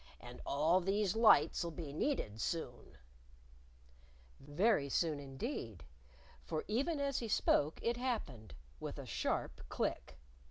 [0.19, 2.97] And all these lights'll be needed soon."
[4.39, 5.83] Very soon, indeed.
[6.43, 10.17] For even as he spoke it happened with a sharp click.